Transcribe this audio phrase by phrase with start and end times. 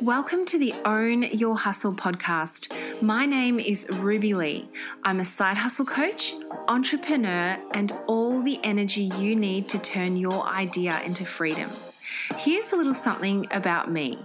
[0.00, 2.74] Welcome to the Own Your Hustle podcast.
[3.00, 4.68] My name is Ruby Lee.
[5.04, 6.34] I'm a side hustle coach,
[6.68, 11.70] entrepreneur, and all the energy you need to turn your idea into freedom.
[12.36, 14.18] Here's a little something about me.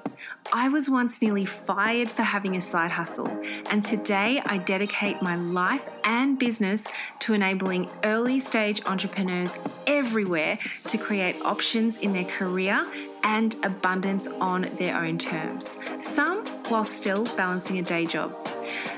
[0.51, 3.29] I was once nearly fired for having a side hustle,
[3.69, 6.87] and today I dedicate my life and business
[7.19, 12.87] to enabling early stage entrepreneurs everywhere to create options in their career
[13.23, 18.33] and abundance on their own terms, some while still balancing a day job.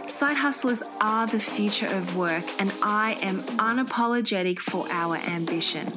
[0.06, 5.88] Side hustlers are the future of work, and I am unapologetic for our ambition.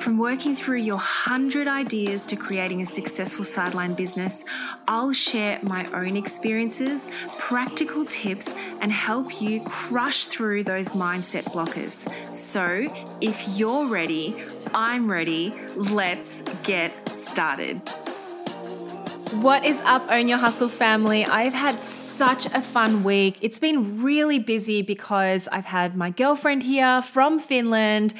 [0.00, 4.46] From working through your 100 ideas to creating a successful sideline business,
[4.88, 12.10] I'll share my own experiences, practical tips, and help you crush through those mindset blockers.
[12.34, 12.86] So,
[13.20, 15.54] if you're ready, I'm ready.
[15.76, 17.82] Let's get started.
[19.34, 21.24] What is up, Own Your Hustle family?
[21.24, 23.38] I've had such a fun week.
[23.40, 28.12] It's been really busy because I've had my girlfriend here from Finland,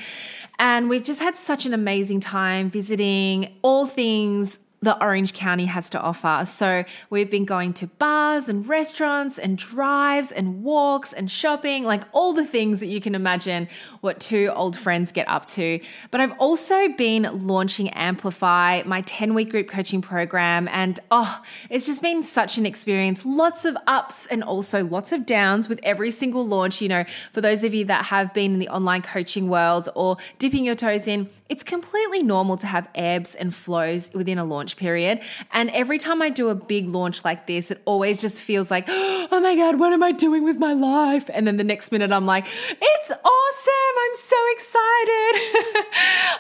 [0.61, 5.91] and we've just had such an amazing time visiting all things the Orange County has
[5.91, 6.45] to offer.
[6.47, 12.05] So we've been going to bars and restaurants and drives and walks and shopping, like
[12.13, 13.69] all the things that you can imagine
[14.01, 15.81] what two old friends get up to.
[16.11, 20.67] But I've also been launching Amplify, my 10 week group coaching program.
[20.69, 23.27] And oh, it's just been such an experience.
[23.27, 26.81] Lots of ups and also lots of downs with every single launch.
[26.81, 30.17] You know, for those of you that have been in the online coaching world or
[30.39, 34.77] dipping your toes in, it's completely normal to have ebbs and flows within a launch
[34.77, 35.21] period.
[35.53, 38.85] And every time I do a big launch like this, it always just feels like,
[38.89, 41.29] oh my God, what am I doing with my life?
[41.35, 43.95] And then the next minute I'm like, it's awesome.
[43.99, 45.35] I'm so excited.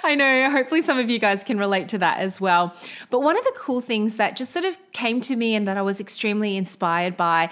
[0.04, 2.72] I know, hopefully some of you guys can relate to that as well.
[3.10, 5.76] But one of the cool things that just sort of came to me and that
[5.76, 7.50] I was extremely inspired by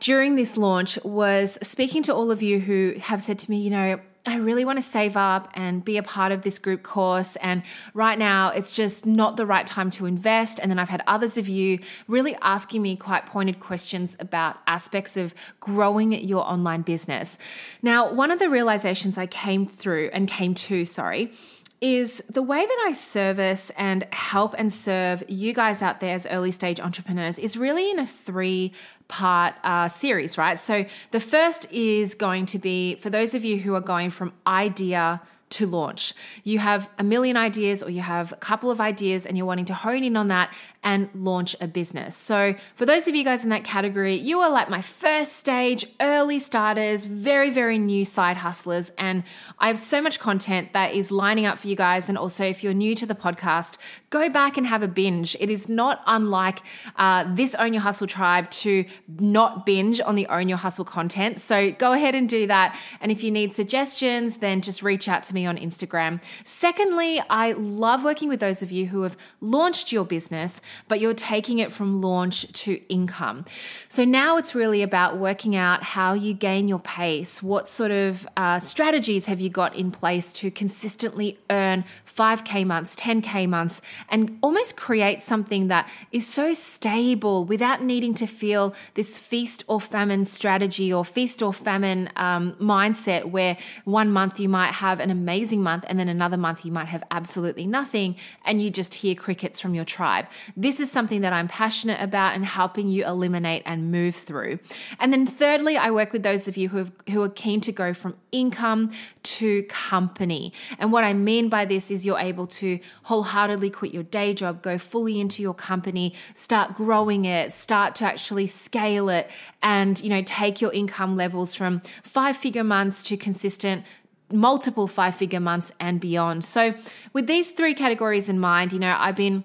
[0.00, 3.70] during this launch was speaking to all of you who have said to me, you
[3.70, 7.36] know, I really want to save up and be a part of this group course.
[7.36, 7.62] And
[7.94, 10.58] right now, it's just not the right time to invest.
[10.60, 15.16] And then I've had others of you really asking me quite pointed questions about aspects
[15.16, 17.38] of growing your online business.
[17.80, 21.32] Now, one of the realizations I came through and came to, sorry,
[21.80, 26.26] is the way that I service and help and serve you guys out there as
[26.26, 28.72] early stage entrepreneurs is really in a three
[29.08, 30.60] part uh, series, right?
[30.60, 34.32] So the first is going to be for those of you who are going from
[34.46, 35.20] idea
[35.50, 36.14] to launch.
[36.44, 39.64] You have a million ideas or you have a couple of ideas and you're wanting
[39.66, 40.52] to hone in on that
[40.84, 42.16] and launch a business.
[42.16, 45.84] So, for those of you guys in that category, you are like my first stage,
[46.00, 48.90] early starters, very, very new side hustlers.
[48.96, 49.24] And
[49.58, 52.08] I have so much content that is lining up for you guys.
[52.08, 53.76] And also, if you're new to the podcast,
[54.10, 55.36] go back and have a binge.
[55.40, 56.60] It is not unlike
[56.96, 58.84] uh, this Own Your Hustle tribe to
[59.18, 61.40] not binge on the Own Your Hustle content.
[61.40, 62.78] So, go ahead and do that.
[63.00, 66.22] And if you need suggestions, then just reach out to me on Instagram.
[66.44, 71.14] Secondly, I love working with those of you who have launched your business, but you're
[71.14, 73.44] taking it from launch to income.
[73.88, 77.42] So now it's really about working out how you gain your pace.
[77.42, 82.96] What sort of uh, strategies have you got in place to consistently earn 5K months,
[82.96, 89.18] 10K months, and almost create something that is so stable without needing to feel this
[89.18, 94.72] feast or famine strategy or feast or famine um, mindset where one month you might
[94.72, 98.70] have an amazing month, and then another month you might have absolutely nothing, and you
[98.70, 100.26] just hear crickets from your tribe.
[100.60, 104.58] This is something that I'm passionate about and helping you eliminate and move through.
[104.98, 107.70] And then, thirdly, I work with those of you who, have, who are keen to
[107.70, 108.90] go from income
[109.22, 110.52] to company.
[110.80, 114.60] And what I mean by this is you're able to wholeheartedly quit your day job,
[114.60, 119.30] go fully into your company, start growing it, start to actually scale it,
[119.62, 123.84] and you know take your income levels from five figure months to consistent
[124.32, 126.44] multiple five figure months and beyond.
[126.44, 126.74] So,
[127.12, 129.44] with these three categories in mind, you know, I've been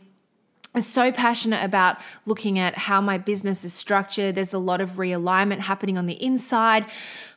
[0.81, 4.36] so passionate about looking at how my business is structured.
[4.36, 6.86] There's a lot of realignment happening on the inside.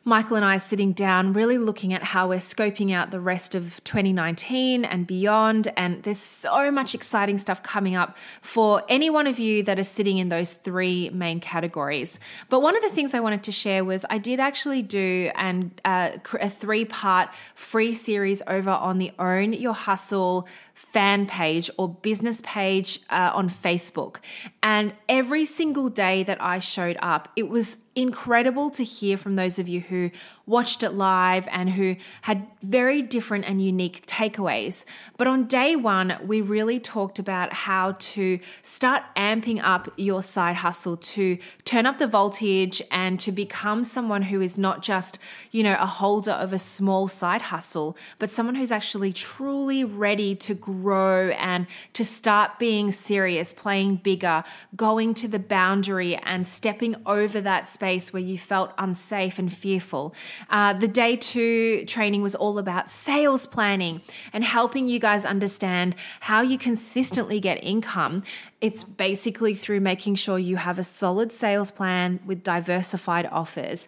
[0.09, 3.57] Michael and I are sitting down, really looking at how we're scoping out the rest
[3.57, 5.73] of 2019 and beyond.
[5.77, 9.85] And there's so much exciting stuff coming up for any one of you that are
[9.85, 12.21] sitting in those three main categories.
[12.49, 15.73] But one of the things I wanted to share was I did actually do an,
[15.85, 16.11] uh,
[16.41, 22.41] a three part free series over on the Own Your Hustle fan page or business
[22.45, 24.19] page uh, on Facebook.
[24.63, 29.59] And every single day that I showed up, it was incredible to hear from those
[29.59, 30.11] of you who
[30.47, 34.85] watched it live and who had very different and unique takeaways.
[35.17, 40.57] But on day one, we really talked about how to start amping up your side
[40.57, 45.19] hustle to turn up the voltage and to become someone who is not just,
[45.51, 50.35] you know, a holder of a small side hustle, but someone who's actually truly ready
[50.37, 54.45] to grow and to start being serious, playing bigger,
[54.77, 60.15] going to the boundary and stepping over that space where you felt unsafe and fearful.
[60.51, 64.01] Uh, the day two training was all about sales planning
[64.33, 68.23] and helping you guys understand how you consistently get income
[68.63, 73.87] it's basically through making sure you have a solid sales plan with diversified offers.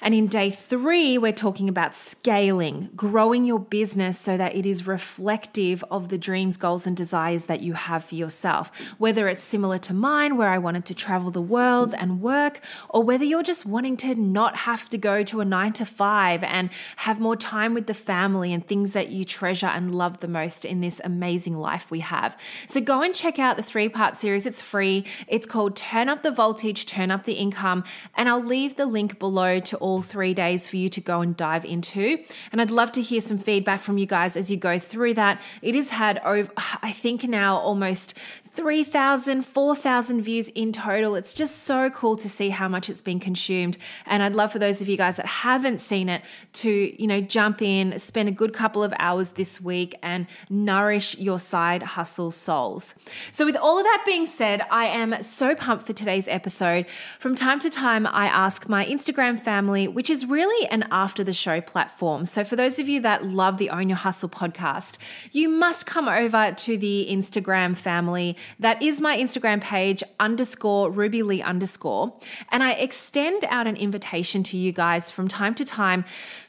[0.00, 4.88] And in day three, we're talking about scaling, growing your business so that it is
[4.88, 8.76] reflective of the dreams, goals, and desires that you have for yourself.
[8.98, 12.60] Whether it's similar to mine, where I wanted to travel the world and work,
[12.90, 16.44] or whether you're just wanting to not have to go to a nine to five
[16.44, 20.28] and have more time with the family and things that you treasure and love the
[20.28, 22.38] most in this amazing life we have.
[22.66, 24.46] So go and check out the three part series.
[24.46, 25.04] It's free.
[25.26, 27.84] It's called Turn Up the Voltage, Turn Up the Income.
[28.16, 31.36] And I'll leave the link below to all three days for you to go and
[31.36, 32.18] dive into.
[32.52, 35.40] And I'd love to hear some feedback from you guys as you go through that.
[35.62, 36.50] It has had over,
[36.82, 38.14] I think now almost
[38.58, 41.14] 3,000, 4,000 views in total.
[41.14, 43.78] It's just so cool to see how much it's been consumed.
[44.04, 46.22] And I'd love for those of you guys that haven't seen it
[46.54, 51.16] to, you know, jump in, spend a good couple of hours this week and nourish
[51.18, 52.94] your side hustle souls.
[53.32, 56.86] So, with all of that being said, I am so pumped for today's episode.
[57.18, 61.32] From time to time, I ask my Instagram family, which is really an after the
[61.32, 62.24] show platform.
[62.24, 64.98] So, for those of you that love the Own Your Hustle podcast,
[65.32, 71.22] you must come over to the Instagram family that is my Instagram page, underscore Ruby
[71.22, 72.14] Lee underscore.
[72.50, 76.04] And I extend out an invitation to you guys from time to time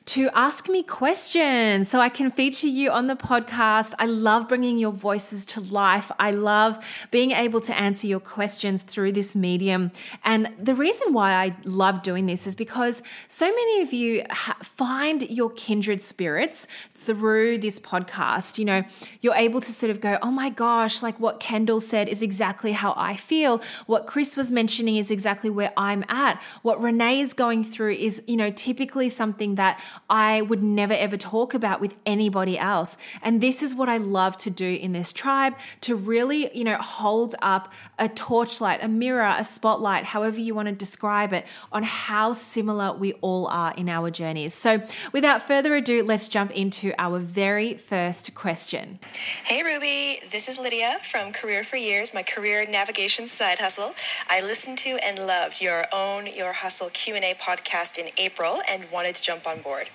[0.10, 3.94] to ask me questions so I can feature you on the podcast.
[4.00, 6.12] I love bringing your voices to life.
[6.18, 9.92] I love being able to answer your questions through this medium.
[10.26, 14.58] And the reason why I love doing this is because so many of you ha-
[14.64, 16.66] find your kindred spirits
[16.96, 18.58] through this podcast.
[18.58, 18.84] You know,
[19.22, 22.72] you're able to sort of go, oh my gosh, like what Kendall said is exactly
[22.72, 23.62] how I feel.
[23.86, 26.42] What Chris was mentioning is exactly where I'm at.
[26.64, 29.80] What Renee is going through is, you know, typically something that
[30.10, 32.98] I would never ever talk about with anybody else.
[33.22, 36.78] And this is what I love to do in this tribe to really, you know,
[36.78, 41.84] hold up a torchlight, a mirror, a spotlight, however you want to describe it, on
[41.84, 44.54] how similar we all are in our journeys.
[44.54, 44.82] So,
[45.12, 49.00] without further ado, let's jump into our very first question.
[49.46, 53.94] Hey Ruby, this is Lydia from Career for Years, my career navigation side hustle.
[54.30, 59.16] I listened to and loved your own Your Hustle Q&A podcast in April and wanted
[59.16, 59.89] to jump on board.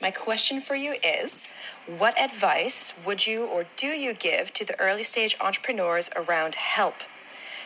[0.00, 1.46] My question for you is
[1.86, 6.94] what advice would you or do you give to the early stage entrepreneurs around help?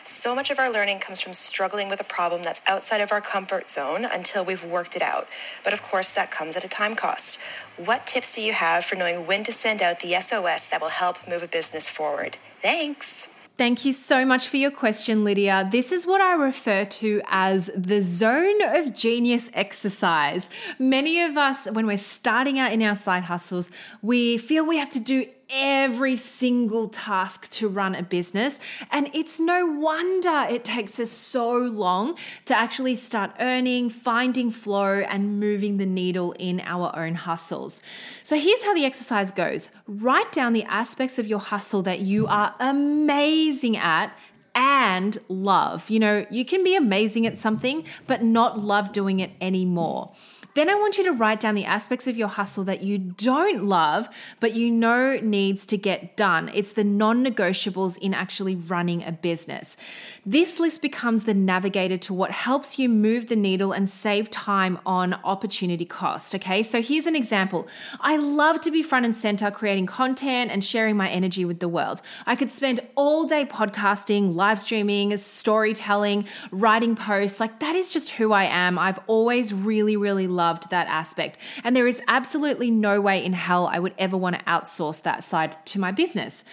[0.03, 3.21] So much of our learning comes from struggling with a problem that's outside of our
[3.21, 5.29] comfort zone until we've worked it out.
[5.63, 7.39] But of course, that comes at a time cost.
[7.77, 10.89] What tips do you have for knowing when to send out the SOS that will
[10.89, 12.37] help move a business forward?
[12.61, 13.29] Thanks.
[13.57, 15.69] Thank you so much for your question, Lydia.
[15.71, 20.49] This is what I refer to as the zone of genius exercise.
[20.81, 23.71] Many of us, when we're starting out in our side hustles,
[24.03, 28.61] we feel we have to do every single task to run a business.
[28.91, 35.01] And it's no wonder it takes us so long to actually start earning, finding flow,
[35.01, 37.81] and moving the needle in our own hustles.
[38.23, 42.27] So here's how the exercise goes write down the aspects of your hustle that you
[42.27, 44.17] are amazing at
[44.55, 45.91] and love.
[45.91, 50.13] You know, you can be amazing at something, but not love doing it anymore.
[50.55, 53.65] Then I want you to write down the aspects of your hustle that you don't
[53.65, 54.09] love,
[54.39, 56.49] but you know needs to get done.
[56.55, 59.77] It's the non negotiables in actually running a business.
[60.25, 64.79] This list becomes the navigator to what helps you move the needle and save time
[64.87, 66.37] on opportunity cost.
[66.37, 67.67] Okay, so here's an example.
[68.01, 71.69] I love to be front and center creating content and sharing my energy with the
[71.69, 72.01] world.
[72.27, 77.41] I could spend all day podcasting, live streaming, storytelling, writing posts.
[77.41, 78.79] Like that is just who I am.
[78.79, 81.39] I've always really, really loved that aspect.
[81.65, 85.25] And there is absolutely no way in hell I would ever want to outsource that
[85.25, 86.45] side to my business.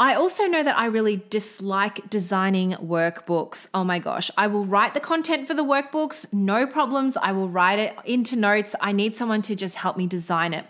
[0.00, 3.68] I also know that I really dislike designing workbooks.
[3.74, 7.16] Oh my gosh, I will write the content for the workbooks, no problems.
[7.16, 8.76] I will write it into notes.
[8.80, 10.66] I need someone to just help me design it.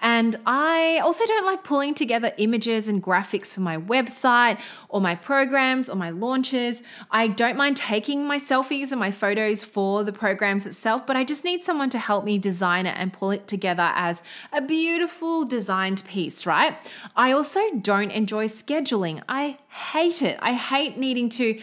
[0.00, 4.58] And I also don't like pulling together images and graphics for my website
[4.88, 6.82] or my programs or my launches.
[7.08, 11.22] I don't mind taking my selfies and my photos for the programs itself, but I
[11.22, 15.44] just need someone to help me design it and pull it together as a beautiful
[15.44, 16.76] designed piece, right?
[17.14, 19.22] I also don't enjoy scheduling.
[19.28, 20.38] I hate it.
[20.40, 21.60] I hate needing to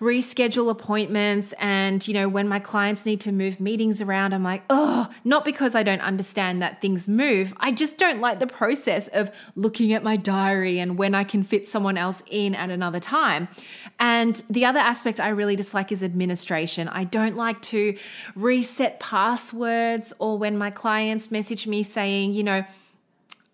[0.00, 4.64] reschedule appointments and you know when my clients need to move meetings around I'm like
[4.68, 9.06] oh not because I don't understand that things move I just don't like the process
[9.06, 12.98] of looking at my diary and when I can fit someone else in at another
[12.98, 13.46] time
[14.00, 17.96] and the other aspect I really dislike is administration I don't like to
[18.34, 22.64] reset passwords or when my clients message me saying you know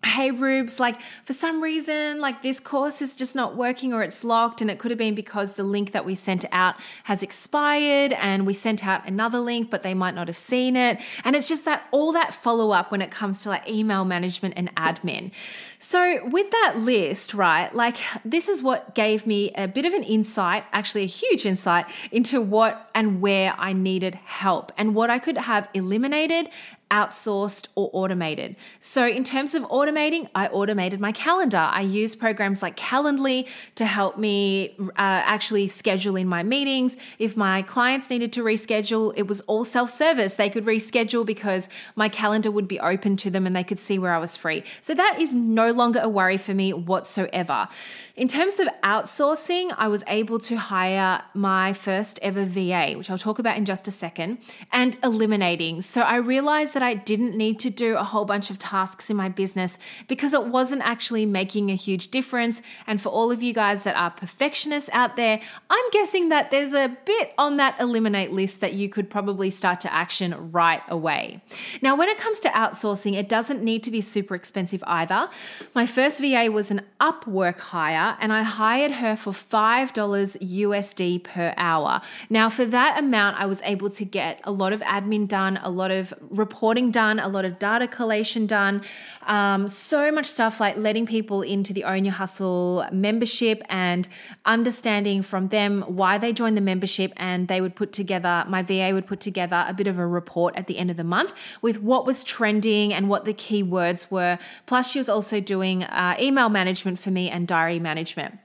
[0.05, 4.23] hey rubes like for some reason like this course is just not working or it's
[4.23, 8.13] locked and it could have been because the link that we sent out has expired
[8.13, 10.99] and we sent out another link but they might not have seen it.
[11.25, 14.53] And it's just that all that follow up when it comes to like email management
[14.55, 15.31] and admin.
[15.79, 20.03] So with that list right like this is what gave me a bit of an
[20.03, 25.19] insight actually a huge insight into what and where i needed help and what i
[25.19, 26.49] could have eliminated
[26.91, 28.55] outsourced or automated.
[28.79, 31.57] So, in terms of automating, I automated my calendar.
[31.57, 36.97] I use programs like Calendly to help me uh, actually schedule in my meetings.
[37.19, 40.35] If my clients needed to reschedule, it was all self service.
[40.35, 43.99] They could reschedule because my calendar would be open to them and they could see
[43.99, 44.63] where I was free.
[44.81, 47.67] So, that is no longer a worry for me whatsoever.
[48.15, 53.17] In terms of outsourcing, I was able to hire my first ever VA, which I'll
[53.17, 54.39] talk about in just a second,
[54.71, 55.81] and eliminating.
[55.81, 59.09] So, I realized that that I didn't need to do a whole bunch of tasks
[59.09, 62.61] in my business because it wasn't actually making a huge difference.
[62.87, 66.73] And for all of you guys that are perfectionists out there, I'm guessing that there's
[66.73, 71.41] a bit on that eliminate list that you could probably start to action right away.
[71.81, 75.29] Now, when it comes to outsourcing, it doesn't need to be super expensive either.
[75.75, 81.53] My first VA was an Upwork hire, and I hired her for $5 USD per
[81.57, 81.99] hour.
[82.29, 85.69] Now, for that amount, I was able to get a lot of admin done, a
[85.69, 88.83] lot of reporting reporting done, a lot of data collation done,
[89.25, 94.07] um, so much stuff like letting people into the Own Your Hustle membership and
[94.45, 97.11] understanding from them why they joined the membership.
[97.17, 100.55] And they would put together, my VA would put together a bit of a report
[100.55, 101.33] at the end of the month
[101.63, 104.37] with what was trending and what the key words were.
[104.67, 108.37] Plus, she was also doing uh, email management for me and diary management.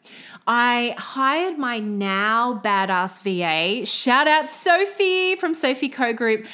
[0.47, 3.85] I hired my now badass VA.
[3.85, 6.47] Shout out Sophie from Sophie Co Group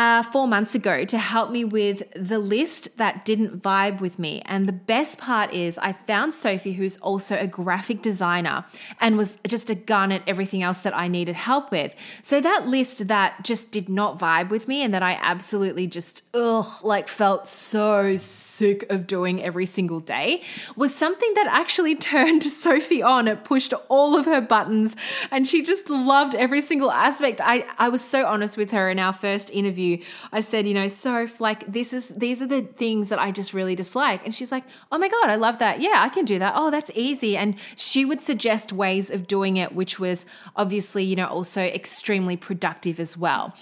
[0.00, 4.40] uh, four months ago to help me with the list that didn't vibe with me.
[4.46, 8.64] And the best part is, I found Sophie, who's also a graphic designer
[8.98, 11.94] and was just a gun at everything else that I needed help with.
[12.22, 16.24] So that list that just did not vibe with me and that I absolutely just,
[16.32, 20.42] ugh, like felt so sick of doing every single day
[20.76, 23.28] was something that actually turned Sophie on.
[23.28, 24.96] It pushed all of her buttons
[25.30, 27.42] and she just loved every single aspect.
[27.44, 30.74] I, I was so honest with her in our first interview interview, I said, you
[30.74, 34.24] know, so like this is these are the things that I just really dislike.
[34.24, 35.80] And she's like, oh my God, I love that.
[35.80, 36.54] Yeah, I can do that.
[36.56, 37.36] Oh, that's easy.
[37.36, 42.36] And she would suggest ways of doing it, which was obviously, you know, also extremely
[42.36, 43.54] productive as well.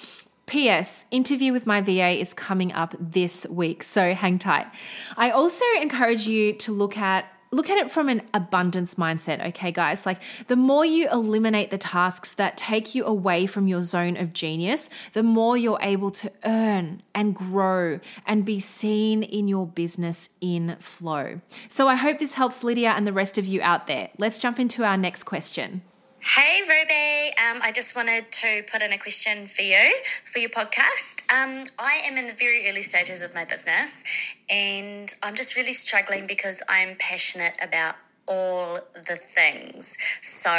[0.46, 1.04] P.S.
[1.10, 4.66] Interview with my VA is coming up this week, so hang tight.
[5.14, 9.72] I also encourage you to look at look at it from an abundance mindset, okay,
[9.72, 10.06] guys?
[10.06, 14.32] Like the more you eliminate the tasks that take you away from your zone of
[14.32, 20.30] genius, the more you're able to earn and grow and be seen in your business
[20.40, 21.40] in flow.
[21.68, 24.10] So I hope this helps Lydia and the rest of you out there.
[24.18, 25.82] Let's jump into our next question.
[26.20, 27.32] Hey, Ruby.
[27.38, 29.94] Um, I just wanted to put in a question for you
[30.24, 31.22] for your podcast.
[31.32, 34.02] Um, I am in the very early stages of my business
[34.50, 37.94] and I'm just really struggling because I'm passionate about
[38.26, 39.96] all the things.
[40.20, 40.50] So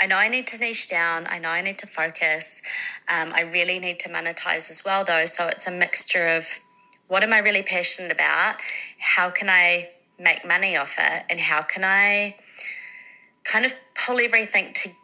[0.00, 1.26] I know I need to niche down.
[1.28, 2.62] I know I need to focus.
[3.12, 5.26] Um, I really need to monetize as well, though.
[5.26, 6.60] So it's a mixture of
[7.08, 8.56] what am I really passionate about?
[9.00, 11.24] How can I make money off it?
[11.28, 12.36] And how can I
[13.44, 14.94] kind of pull everything together?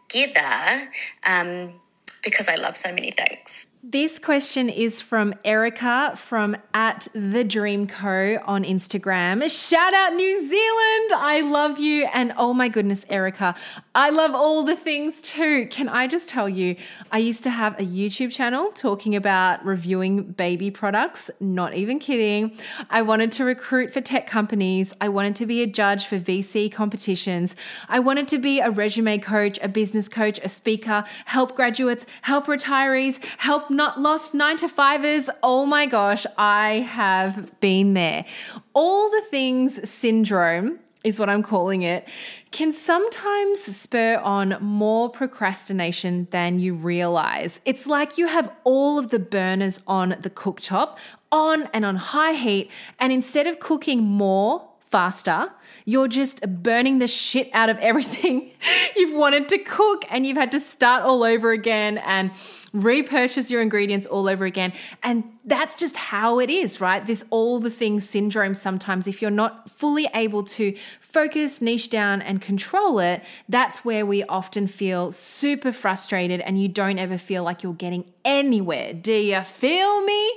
[1.26, 1.80] Um,
[2.23, 3.66] because I love so many things.
[3.86, 9.42] This question is from Erica from at the Dream Co on Instagram.
[9.50, 11.12] Shout out New Zealand.
[11.14, 12.08] I love you.
[12.14, 13.54] And oh my goodness, Erica,
[13.94, 15.66] I love all the things too.
[15.66, 16.76] Can I just tell you,
[17.12, 21.30] I used to have a YouTube channel talking about reviewing baby products.
[21.38, 22.56] Not even kidding.
[22.88, 24.94] I wanted to recruit for tech companies.
[25.02, 27.54] I wanted to be a judge for VC competitions.
[27.90, 32.46] I wanted to be a resume coach, a business coach, a speaker, help graduates, help
[32.46, 35.28] retirees, help not lost nine to fivers.
[35.42, 38.24] Oh my gosh, I have been there.
[38.72, 42.08] All the things syndrome is what I'm calling it,
[42.50, 47.60] can sometimes spur on more procrastination than you realize.
[47.66, 50.96] It's like you have all of the burners on the cooktop
[51.30, 55.50] on and on high heat, and instead of cooking more faster,
[55.84, 58.52] you're just burning the shit out of everything
[58.96, 62.30] you've wanted to cook and you've had to start all over again and
[62.74, 64.72] repurchase your ingredients all over again.
[65.02, 67.04] And that's just how it is, right?
[67.06, 72.20] This all the things syndrome sometimes, if you're not fully able to focus, niche down,
[72.20, 77.44] and control it, that's where we often feel super frustrated and you don't ever feel
[77.44, 78.92] like you're getting anywhere.
[78.92, 80.32] Do you feel me?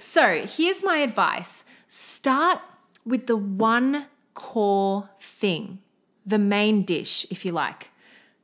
[0.00, 2.58] So here's my advice start
[3.04, 5.80] with the one core thing,
[6.24, 7.90] the main dish, if you like.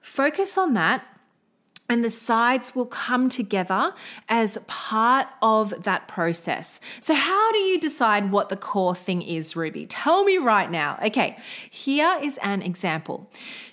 [0.03, 1.07] Focus on that
[1.89, 3.95] and the sides will come together
[4.29, 6.81] as part of that process.
[7.01, 9.87] So, how do you decide what the core thing is, Ruby?
[9.87, 10.99] Tell me right now.
[11.03, 11.39] Okay,
[11.71, 13.31] here is an example.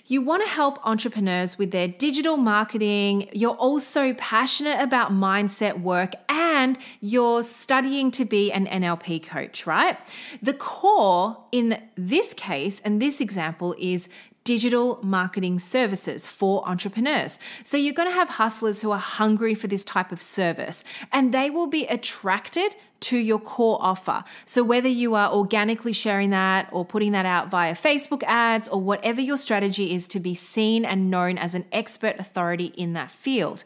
[0.08, 3.28] You want to help entrepreneurs with their digital marketing.
[3.32, 9.98] You're also passionate about mindset work and you're studying to be an NLP coach, right?
[10.40, 14.08] The core in this case and this example is
[14.46, 17.36] digital marketing services for entrepreneurs.
[17.64, 21.34] So you're going to have hustlers who are hungry for this type of service and
[21.34, 24.24] they will be attracted to your core offer.
[24.44, 28.80] So, whether you are organically sharing that or putting that out via Facebook ads or
[28.80, 33.10] whatever your strategy is to be seen and known as an expert authority in that
[33.10, 33.64] field.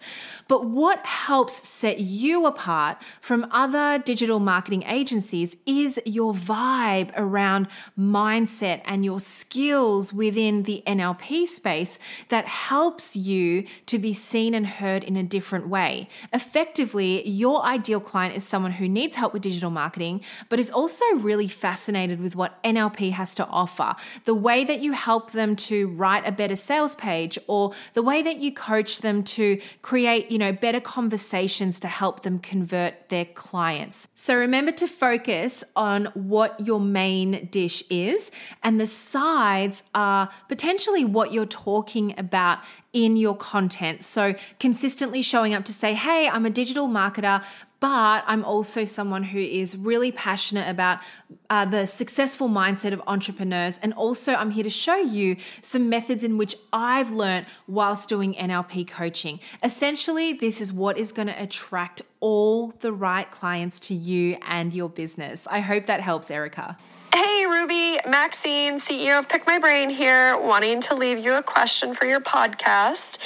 [0.48, 7.68] But what helps set you apart from other digital marketing agencies is your vibe around
[7.98, 14.66] mindset and your skills within the NLP space that helps you to be seen and
[14.66, 16.08] heard in a different way.
[16.32, 21.04] Effectively, your ideal client is someone who needs help with digital marketing, but is also
[21.16, 23.94] really fascinated with what NLP has to offer.
[24.24, 28.22] The way that you help them to write a better sales page, or the way
[28.22, 33.26] that you coach them to create, you know, better conversations to help them convert their
[33.26, 34.08] clients.
[34.14, 38.30] So remember to focus on what your main dish is,
[38.62, 42.58] and the sides are potentially what you're talking about
[42.92, 44.02] in your content.
[44.02, 47.44] So, consistently showing up to say, Hey, I'm a digital marketer,
[47.80, 51.00] but I'm also someone who is really passionate about
[51.48, 53.78] uh, the successful mindset of entrepreneurs.
[53.78, 58.34] And also, I'm here to show you some methods in which I've learned whilst doing
[58.34, 59.40] NLP coaching.
[59.62, 64.74] Essentially, this is what is going to attract all the right clients to you and
[64.74, 65.46] your business.
[65.50, 66.76] I hope that helps, Erica.
[67.12, 71.92] Hey, Ruby, Maxine, CEO of Pick My Brain here, wanting to leave you a question
[71.92, 73.18] for your podcast.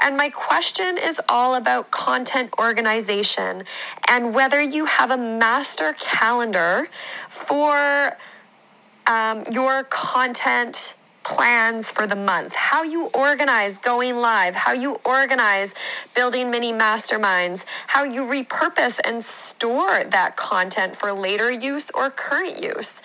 [0.00, 3.62] And my question is all about content organization
[4.08, 6.88] and whether you have a master calendar
[7.28, 8.16] for
[9.06, 10.94] um, your content
[11.28, 15.74] plans for the month, how you organize going live, how you organize
[16.14, 22.62] building mini masterminds, how you repurpose and store that content for later use or current
[22.62, 23.02] use,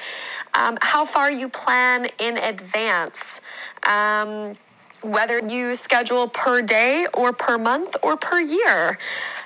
[0.53, 3.41] um, how far you plan in advance.
[3.85, 4.55] Um,
[5.01, 8.97] whether you schedule per day or per month or per year.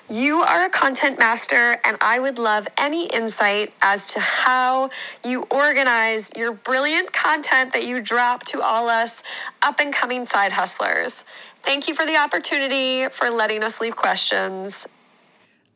[0.10, 4.90] You are a content master, and I would love any insight as to how
[5.26, 9.22] you organize your brilliant content that you drop to all us
[9.62, 11.26] up and coming side hustlers.
[11.64, 14.88] Thank you for the opportunity for letting us leave questions.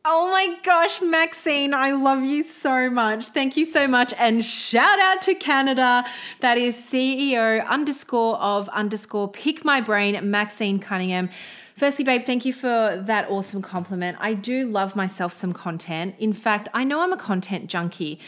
[0.06, 3.28] Oh my gosh, Maxine, I love you so much.
[3.28, 4.13] Thank you so much.
[4.17, 6.06] And shout out to Canada.
[6.39, 11.30] That is CEO underscore of underscore pick my brain, Maxine Cunningham.
[11.82, 14.15] Firstly, babe, thank you for that awesome compliment.
[14.22, 16.13] I do love myself some content.
[16.20, 18.20] In fact, I know I'm a content junkie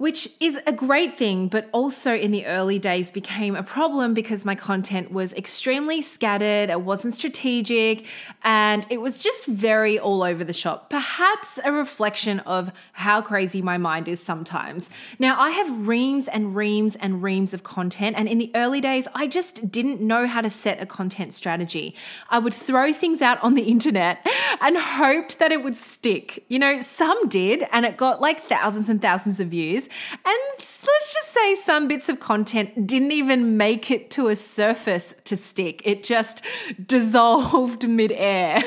[0.00, 4.46] which is a great thing, but also in the early days became a problem because
[4.46, 8.06] my content was extremely scattered, it wasn't strategic,
[8.42, 10.88] and it was just very all over the shop.
[10.88, 14.88] Perhaps a reflection of how crazy my mind is sometimes.
[15.18, 19.06] Now, I have reams and reams and reams of content, and in the early days,
[19.14, 21.94] I just didn't know how to set a content strategy.
[22.30, 24.26] I would throw things out on the internet
[24.62, 26.42] and hoped that it would stick.
[26.48, 29.89] You know, some did, and it got like thousands and thousands of views.
[30.12, 35.14] And let's just say some bits of content didn't even make it to a surface
[35.24, 36.42] to stick, it just
[36.84, 38.62] dissolved midair.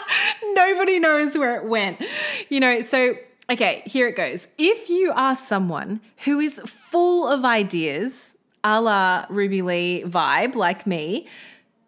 [0.54, 2.02] Nobody knows where it went.
[2.48, 3.16] You know, so
[3.50, 4.46] okay, here it goes.
[4.58, 10.86] If you are someone who is full of ideas, a la Ruby Lee vibe, like
[10.86, 11.28] me,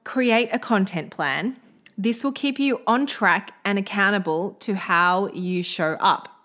[0.04, 1.56] create a content plan.
[1.98, 6.35] This will keep you on track and accountable to how you show up.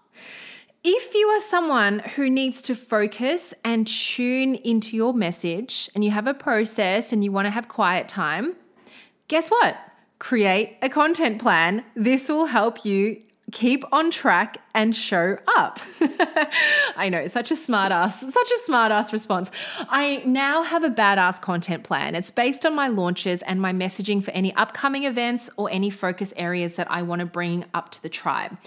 [0.83, 6.09] If you are someone who needs to focus and tune into your message and you
[6.09, 8.55] have a process and you want to have quiet time,
[9.27, 9.77] guess what?
[10.17, 11.85] Create a content plan.
[11.95, 15.79] This will help you keep on track and show up.
[16.95, 19.51] I know, such a smart ass, such a smart ass response.
[19.87, 22.15] I now have a badass content plan.
[22.15, 26.33] It's based on my launches and my messaging for any upcoming events or any focus
[26.37, 28.57] areas that I want to bring up to the tribe.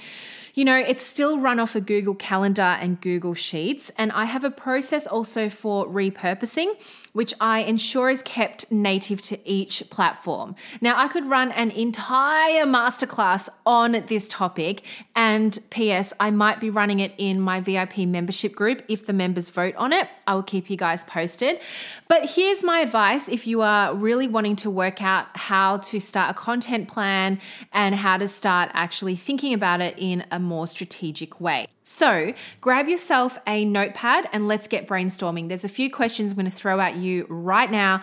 [0.55, 4.45] You know, it's still run off a Google Calendar and Google Sheets, and I have
[4.45, 6.69] a process also for repurposing
[7.15, 10.55] which I ensure is kept native to each platform.
[10.81, 14.83] Now, I could run an entire masterclass on this topic,
[15.17, 19.49] and P.S., I might be running it in my VIP membership group if the members
[19.49, 20.09] vote on it.
[20.27, 21.61] I will keep you guys posted.
[22.09, 26.33] But here's my advice if you are really wanting to work out how to start
[26.33, 27.41] a content plan
[27.73, 31.69] and how to start actually thinking about it in a more strategic way.
[31.85, 35.49] So grab yourself a notepad and let's get brainstorming.
[35.49, 38.01] There's a few questions I'm going to throw at you right now.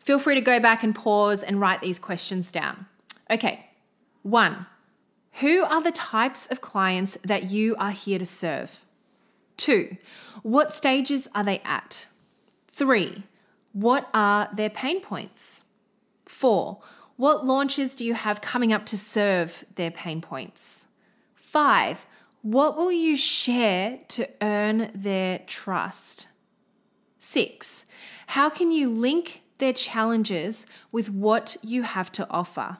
[0.00, 2.86] Feel free to go back and pause and write these questions down.
[3.30, 3.66] Okay,
[4.22, 4.66] one,
[5.34, 8.84] who are the types of clients that you are here to serve?
[9.56, 9.96] Two,
[10.42, 12.08] what stages are they at?
[12.72, 13.22] Three,
[13.72, 15.62] what are their pain points?
[16.26, 16.80] Four,
[17.16, 20.88] what launches do you have coming up to serve their pain points?
[21.34, 22.06] Five,
[22.42, 26.26] what will you share to earn their trust?
[27.18, 27.86] Six,
[28.28, 32.78] how can you link their challenges with what you have to offer?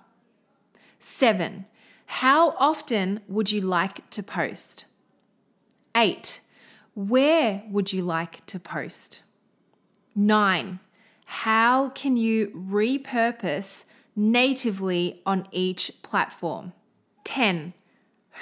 [0.99, 1.66] Seven,
[2.07, 4.87] how often would you like to post?
[5.94, 6.40] Eight,
[6.94, 9.23] where would you like to post?
[10.14, 10.81] Nine,
[11.25, 13.85] how can you repurpose
[14.16, 16.73] natively on each platform?
[17.25, 17.75] 10.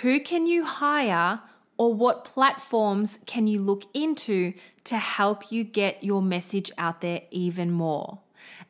[0.02, 1.40] Who can you hire
[1.76, 4.52] or what platforms can you look into
[4.84, 8.20] to help you get your message out there even more?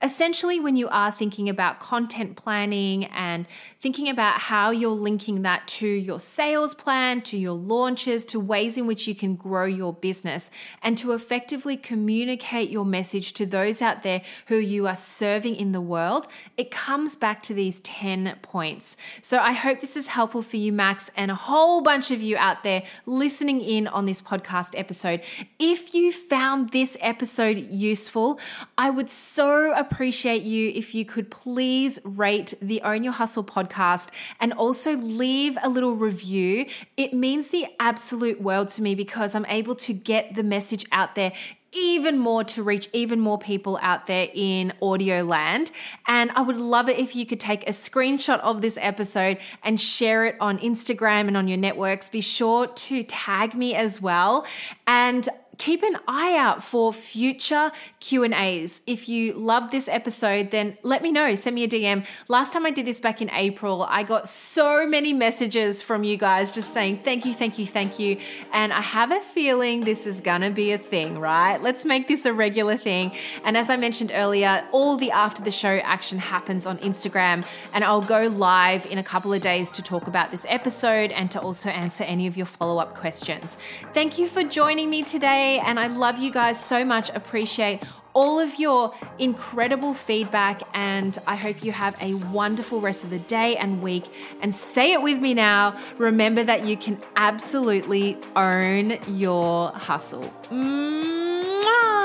[0.01, 3.47] Essentially, when you are thinking about content planning and
[3.81, 8.79] thinking about how you're linking that to your sales plan, to your launches, to ways
[8.79, 10.51] in which you can grow your business,
[10.83, 15.73] and to effectively communicate your message to those out there who you are serving in
[15.73, 18.97] the world, it comes back to these 10 points.
[19.21, 22.37] So I hope this is helpful for you, Max, and a whole bunch of you
[22.37, 25.23] out there listening in on this podcast episode.
[25.59, 28.39] If you found this episode useful,
[28.77, 34.11] I would so appreciate you if you could please rate the Own Your Hustle podcast
[34.41, 36.67] and also leave a little review.
[36.97, 41.15] It means the absolute world to me because I'm able to get the message out
[41.15, 41.33] there
[41.73, 45.71] even more to reach even more people out there in audio land.
[46.07, 49.81] And I would love it if you could take a screenshot of this episode and
[49.81, 52.09] share it on Instagram and on your networks.
[52.09, 54.47] Be sure to tag me as well.
[54.87, 58.81] And keep an eye out for future Q&As.
[58.87, 61.35] If you love this episode, then let me know.
[61.35, 62.07] Send me a DM.
[62.29, 66.17] Last time I did this back in April, I got so many messages from you
[66.17, 68.19] guys just saying thank you, thank you, thank you.
[68.53, 71.61] And I have a feeling this is going to be a thing, right?
[71.61, 73.11] Let's make this a regular thing.
[73.45, 77.83] And as I mentioned earlier, all the after the show action happens on Instagram and
[77.83, 81.41] I'll go live in a couple of days to talk about this episode and to
[81.41, 83.57] also answer any of your follow-up questions.
[83.93, 87.09] Thank you for joining me today and I love you guys so much.
[87.15, 87.83] Appreciate
[88.15, 93.21] all of your incredible feedback, and I hope you have a wonderful rest of the
[93.21, 94.05] day and week.
[94.43, 100.33] And say it with me now remember that you can absolutely own your hustle.
[100.51, 101.98] Mm.